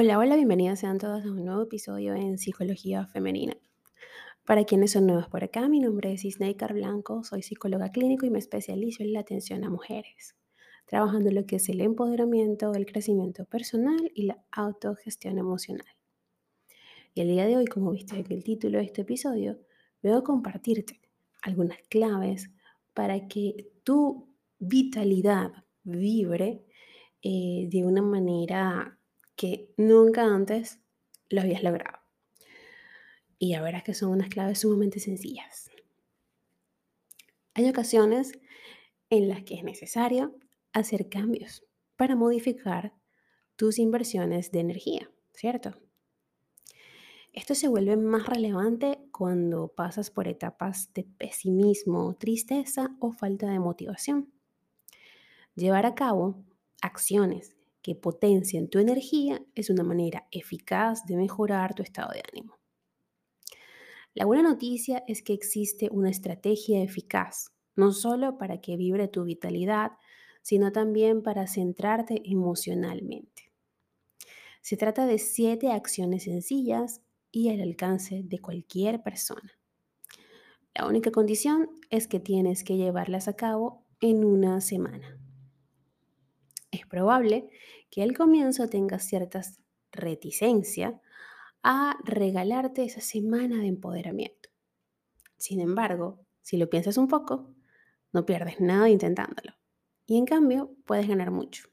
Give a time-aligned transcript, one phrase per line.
[0.00, 3.56] Hola, hola, bienvenidas sean todas a un nuevo episodio en Psicología Femenina.
[4.44, 8.30] Para quienes son nuevos por acá, mi nombre es Isneikar Blanco, soy psicóloga clínico y
[8.30, 10.36] me especializo en la atención a mujeres,
[10.86, 15.96] trabajando en lo que es el empoderamiento, el crecimiento personal y la autogestión emocional.
[17.12, 19.58] Y el día de hoy, como viste en el título de este episodio,
[20.00, 21.00] voy a compartirte
[21.42, 22.52] algunas claves
[22.94, 24.28] para que tu
[24.60, 25.50] vitalidad
[25.82, 26.62] vibre
[27.20, 28.97] eh, de una manera
[29.38, 30.80] que nunca antes
[31.30, 32.00] lo habías logrado.
[33.38, 35.70] Y ya verás que son unas claves sumamente sencillas.
[37.54, 38.32] Hay ocasiones
[39.10, 40.34] en las que es necesario
[40.72, 41.64] hacer cambios
[41.96, 42.92] para modificar
[43.54, 45.70] tus inversiones de energía, ¿cierto?
[47.32, 53.60] Esto se vuelve más relevante cuando pasas por etapas de pesimismo, tristeza o falta de
[53.60, 54.32] motivación.
[55.54, 56.44] Llevar a cabo
[56.82, 57.57] acciones
[57.88, 62.58] que potencien tu energía es una manera eficaz de mejorar tu estado de ánimo.
[64.12, 69.24] La buena noticia es que existe una estrategia eficaz, no solo para que vibre tu
[69.24, 69.92] vitalidad,
[70.42, 73.50] sino también para centrarte emocionalmente.
[74.60, 77.00] Se trata de siete acciones sencillas
[77.32, 79.58] y al alcance de cualquier persona.
[80.74, 85.18] La única condición es que tienes que llevarlas a cabo en una semana.
[86.70, 87.48] Es probable
[87.90, 89.60] que al comienzo tengas ciertas
[89.92, 91.00] reticencia
[91.62, 94.50] a regalarte esa semana de empoderamiento.
[95.36, 97.54] Sin embargo, si lo piensas un poco,
[98.12, 99.52] no pierdes nada intentándolo.
[100.06, 101.68] Y en cambio, puedes ganar mucho.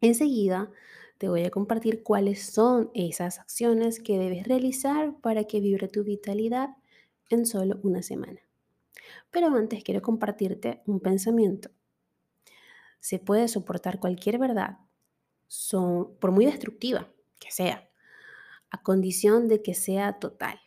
[0.00, 0.70] Enseguida
[1.18, 6.04] te voy a compartir cuáles son esas acciones que debes realizar para que vibre tu
[6.04, 6.76] vitalidad
[7.30, 8.40] en solo una semana.
[9.30, 11.70] Pero antes quiero compartirte un pensamiento.
[13.00, 14.78] Se puede soportar cualquier verdad
[15.46, 17.88] son, por muy destructiva que sea,
[18.70, 20.58] a condición de que sea total,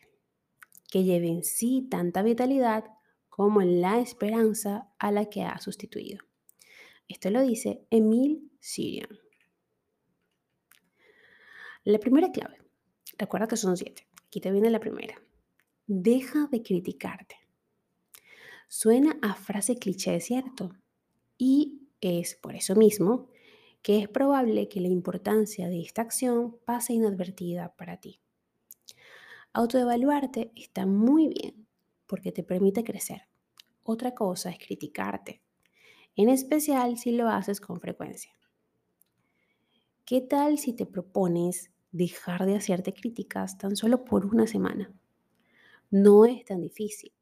[0.90, 2.84] que lleve en sí tanta vitalidad
[3.28, 6.24] como la esperanza a la que ha sustituido.
[7.08, 9.08] Esto lo dice Emil Sirian.
[11.84, 12.58] La primera clave,
[13.18, 15.20] recuerda que son siete, aquí te viene la primera.
[15.86, 17.36] Deja de criticarte.
[18.68, 20.70] Suena a frase cliché, ¿cierto?
[21.36, 23.28] Y es por eso mismo
[23.82, 28.20] que es probable que la importancia de esta acción pase inadvertida para ti.
[29.52, 31.66] Autoevaluarte está muy bien
[32.06, 33.22] porque te permite crecer.
[33.82, 35.42] Otra cosa es criticarte,
[36.14, 38.32] en especial si lo haces con frecuencia.
[40.04, 44.92] ¿Qué tal si te propones dejar de hacerte críticas tan solo por una semana?
[45.90, 47.12] No es tan difícil.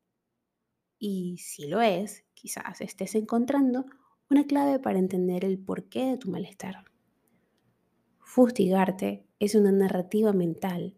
[0.99, 3.87] Y si lo es, quizás estés encontrando
[4.31, 6.85] una clave para entender el porqué de tu malestar.
[8.21, 10.95] Fustigarte es una narrativa mental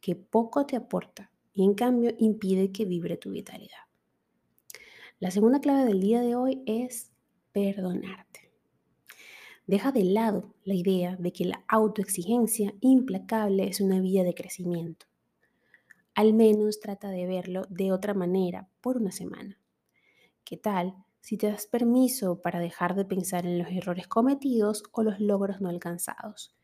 [0.00, 3.88] que poco te aporta y en cambio impide que vibre tu vitalidad.
[5.18, 7.10] La segunda clave del día de hoy es
[7.50, 8.52] perdonarte.
[9.66, 15.06] Deja de lado la idea de que la autoexigencia implacable es una vía de crecimiento.
[16.14, 19.58] Al menos trata de verlo de otra manera por una semana.
[20.44, 20.94] ¿Qué tal
[21.28, 25.60] si te das permiso para dejar de pensar en los errores cometidos o los logros
[25.60, 26.56] no alcanzados.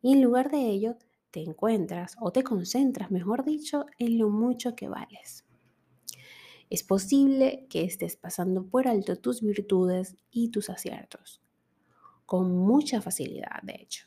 [0.00, 0.96] Y en lugar de ello,
[1.30, 5.44] te encuentras o te concentras, mejor dicho, en lo mucho que vales.
[6.70, 11.42] Es posible que estés pasando por alto tus virtudes y tus aciertos,
[12.24, 14.06] con mucha facilidad, de hecho.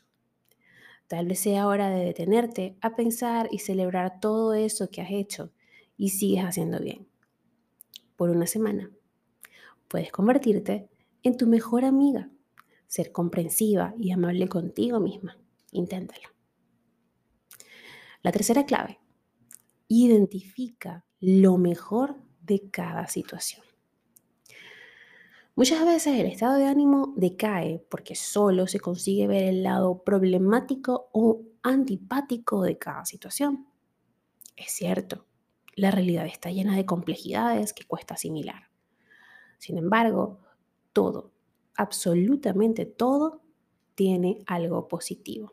[1.06, 5.52] Tal vez sea hora de detenerte a pensar y celebrar todo eso que has hecho
[5.96, 7.06] y sigues haciendo bien.
[8.16, 8.90] Por una semana
[9.90, 10.88] puedes convertirte
[11.24, 12.30] en tu mejor amiga,
[12.86, 15.36] ser comprensiva y amable contigo misma.
[15.72, 16.28] Inténtalo.
[18.22, 19.00] La tercera clave,
[19.88, 23.62] identifica lo mejor de cada situación.
[25.56, 31.10] Muchas veces el estado de ánimo decae porque solo se consigue ver el lado problemático
[31.12, 33.66] o antipático de cada situación.
[34.56, 35.26] Es cierto,
[35.74, 38.69] la realidad está llena de complejidades que cuesta asimilar.
[39.60, 40.38] Sin embargo,
[40.94, 41.32] todo,
[41.76, 43.42] absolutamente todo,
[43.94, 45.52] tiene algo positivo.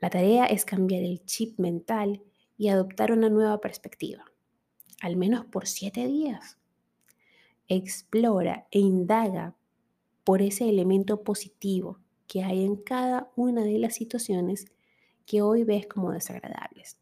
[0.00, 2.22] La tarea es cambiar el chip mental
[2.56, 4.24] y adoptar una nueva perspectiva,
[5.02, 6.56] al menos por siete días.
[7.68, 9.54] Explora e indaga
[10.24, 14.72] por ese elemento positivo que hay en cada una de las situaciones
[15.26, 16.96] que hoy ves como desagradables.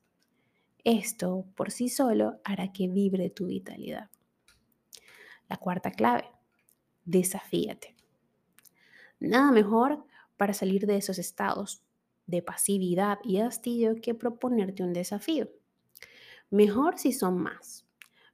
[0.82, 4.10] Esto por sí solo hará que vibre tu vitalidad.
[5.52, 6.24] La cuarta clave,
[7.04, 7.94] desafíate.
[9.20, 10.02] Nada mejor
[10.38, 11.82] para salir de esos estados
[12.24, 15.50] de pasividad y hastío que proponerte un desafío.
[16.48, 17.84] Mejor si son más,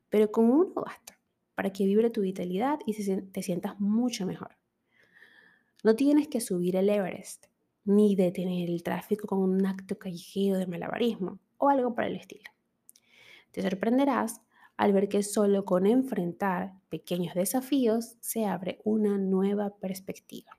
[0.09, 1.19] pero con uno basta
[1.56, 2.94] para que vibre tu vitalidad y
[3.32, 4.56] te sientas mucho mejor.
[5.82, 7.47] No tienes que subir el Everest,
[7.85, 12.49] ni detener el tráfico con un acto callejero de malabarismo o algo para el estilo.
[13.50, 14.41] Te sorprenderás
[14.78, 20.56] al ver que solo con enfrentar pequeños desafíos se abre una nueva perspectiva.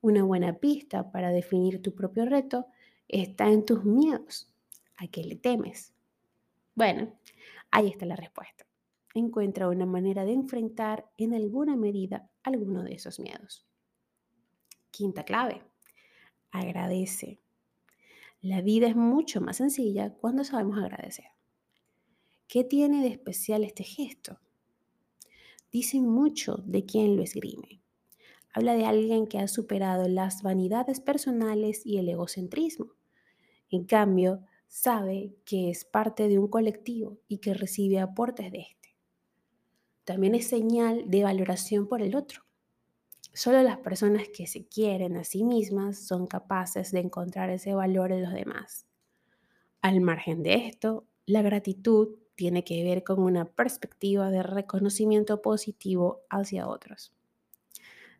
[0.00, 2.66] Una buena pista para definir tu propio reto
[3.06, 4.52] está en tus miedos.
[4.96, 5.94] ¿A qué le temes?
[6.74, 7.12] Bueno,
[7.70, 8.66] ahí está la respuesta.
[9.14, 13.64] Encuentra una manera de enfrentar en alguna medida alguno de esos miedos.
[14.90, 15.62] Quinta clave,
[16.50, 17.38] agradece.
[18.40, 21.26] La vida es mucho más sencilla cuando sabemos agradecer.
[22.52, 24.38] ¿Qué tiene de especial este gesto?
[25.70, 27.80] Dice mucho de quien lo esgrime.
[28.52, 32.92] Habla de alguien que ha superado las vanidades personales y el egocentrismo.
[33.70, 38.98] En cambio, sabe que es parte de un colectivo y que recibe aportes de este.
[40.04, 42.42] También es señal de valoración por el otro.
[43.32, 48.12] Solo las personas que se quieren a sí mismas son capaces de encontrar ese valor
[48.12, 48.86] en los demás.
[49.80, 56.22] Al margen de esto, la gratitud tiene que ver con una perspectiva de reconocimiento positivo
[56.30, 57.12] hacia otros.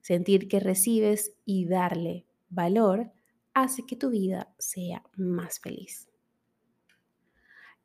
[0.01, 3.13] Sentir que recibes y darle valor
[3.55, 6.09] hace que tu vida sea más feliz.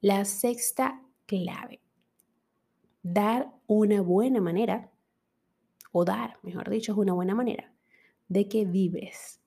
[0.01, 1.81] La sexta clave.
[3.03, 4.91] Dar una buena manera,
[5.91, 7.73] o dar, mejor dicho, es una buena manera
[8.27, 9.39] de que vibres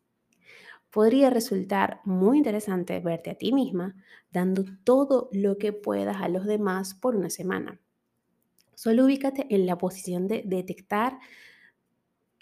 [0.90, 3.96] podría resultar muy interesante verte a ti misma
[4.30, 7.80] dando todo lo que puedas a los demás por una semana.
[8.74, 11.18] Solo ubícate en la posición de detectar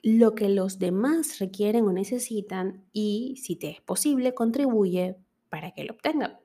[0.02, 5.16] lo que los demás requieren o necesitan y, si te es posible, contribuye
[5.48, 6.38] para que lo obtengan.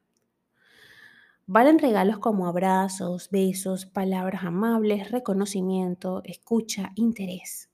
[1.45, 7.72] Valen regalos como abrazos, besos, palabras amables, reconocimiento, escucha, interés.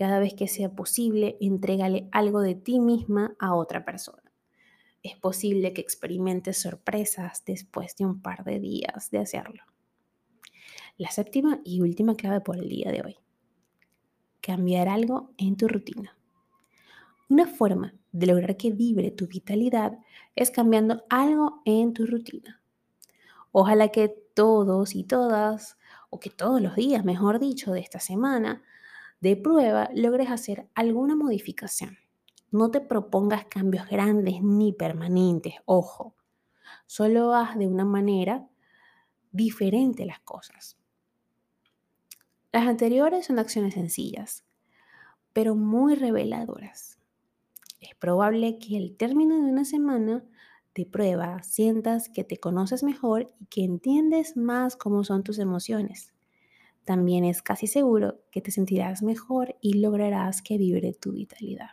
[0.00, 4.32] Cada vez que sea posible, entrégale algo de ti misma a otra persona.
[5.02, 9.62] Es posible que experimentes sorpresas después de un par de días de hacerlo.
[10.96, 13.16] La séptima y última clave por el día de hoy.
[14.40, 16.16] Cambiar algo en tu rutina.
[17.28, 19.98] Una forma de lograr que vibre tu vitalidad
[20.34, 22.62] es cambiando algo en tu rutina.
[23.52, 25.76] Ojalá que todos y todas,
[26.08, 28.62] o que todos los días, mejor dicho, de esta semana,
[29.20, 31.98] de prueba logres hacer alguna modificación.
[32.50, 36.14] No te propongas cambios grandes ni permanentes, ojo.
[36.86, 38.48] Solo haz de una manera
[39.30, 40.76] diferente las cosas.
[42.52, 44.44] Las anteriores son acciones sencillas,
[45.32, 46.98] pero muy reveladoras.
[47.78, 50.24] Es probable que al término de una semana
[50.74, 56.14] de prueba sientas que te conoces mejor y que entiendes más cómo son tus emociones
[56.84, 61.70] también es casi seguro que te sentirás mejor y lograrás que vibre tu vitalidad.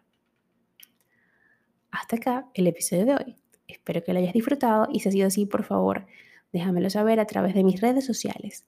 [1.92, 3.36] Hasta acá el episodio de hoy.
[3.68, 6.06] Espero que lo hayas disfrutado y si ha sido así, por favor,
[6.54, 8.66] déjamelo saber a través de mis redes sociales.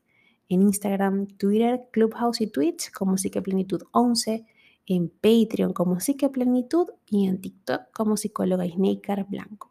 [0.50, 4.46] En Instagram, Twitter, Clubhouse y Twitch como Psiqueplenitud 11,
[4.88, 9.70] en Patreon como Psiqueplenitud y en TikTok como psicóloga Snaker Blanco.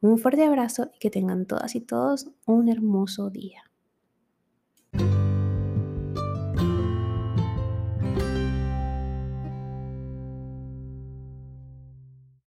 [0.00, 3.67] Un fuerte abrazo y que tengan todas y todos un hermoso día.